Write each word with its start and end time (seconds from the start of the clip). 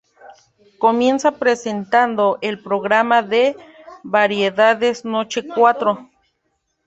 Comienza 0.79 1.29
presentando 1.33 2.39
el 2.41 2.63
programa 2.63 3.21
de 3.21 3.55
variedades 4.01 5.05
"Noche 5.05 5.47
Cuatro". 5.47 6.09